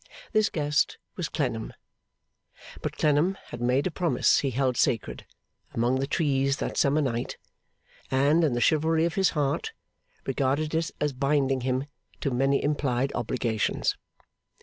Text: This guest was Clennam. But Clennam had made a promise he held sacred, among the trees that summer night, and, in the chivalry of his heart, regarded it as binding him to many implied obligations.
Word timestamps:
This 0.31 0.49
guest 0.49 0.97
was 1.15 1.29
Clennam. 1.29 1.73
But 2.81 2.97
Clennam 2.97 3.37
had 3.49 3.61
made 3.61 3.85
a 3.85 3.91
promise 3.91 4.39
he 4.39 4.49
held 4.49 4.75
sacred, 4.75 5.27
among 5.75 5.99
the 5.99 6.07
trees 6.07 6.57
that 6.57 6.75
summer 6.75 7.03
night, 7.03 7.37
and, 8.09 8.43
in 8.43 8.53
the 8.53 8.61
chivalry 8.61 9.05
of 9.05 9.13
his 9.13 9.29
heart, 9.37 9.73
regarded 10.25 10.73
it 10.73 10.89
as 10.99 11.13
binding 11.13 11.61
him 11.61 11.85
to 12.21 12.31
many 12.31 12.63
implied 12.63 13.11
obligations. 13.13 13.95